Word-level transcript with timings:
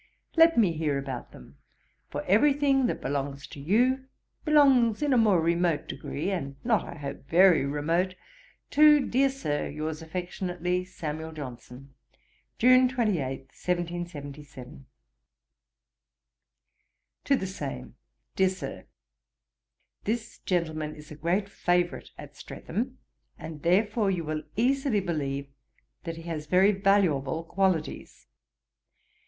Let 0.35 0.57
me 0.57 0.71
hear 0.73 0.97
about 0.97 1.31
them; 1.31 1.59
for 2.09 2.23
every 2.23 2.53
thing 2.53 2.87
that 2.87 3.03
belongs 3.03 3.45
to 3.45 3.59
you, 3.59 4.05
belongs 4.43 5.03
in 5.03 5.13
a 5.13 5.15
more 5.17 5.39
remote 5.39 5.87
degree, 5.87 6.31
and 6.31 6.55
not, 6.63 6.83
I 6.85 6.95
hope, 6.95 7.27
very 7.29 7.67
remote, 7.67 8.15
to, 8.71 9.05
dear 9.07 9.29
Sir, 9.29 9.67
'Yours 9.69 10.01
affectionately, 10.01 10.85
'SAM. 10.85 11.19
JOHNSON.' 11.35 11.93
'June, 12.57 12.87
28, 12.89 13.41
1777.' 13.49 14.87
TO 17.23 17.35
THE 17.35 17.45
SAME. 17.45 17.93
'DEAR 18.35 18.49
SIR, 18.49 18.85
'This 20.05 20.39
gentleman 20.39 20.95
is 20.95 21.11
a 21.11 21.15
great 21.15 21.47
favourite 21.47 22.09
at 22.17 22.35
Streatham, 22.35 22.97
and 23.37 23.61
therefore 23.61 24.09
you 24.09 24.23
will 24.23 24.41
easily 24.55 24.99
believe 24.99 25.45
that 26.05 26.15
he 26.17 26.23
has 26.23 26.47
very 26.47 26.71
valuable 26.71 27.43
qualities. 27.43 28.25